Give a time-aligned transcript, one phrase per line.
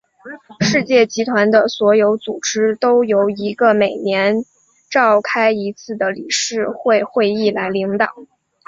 [0.61, 4.43] 世界银行集团的所有组织都由一个每年
[4.89, 8.07] 召开一次的理事会会议来领导。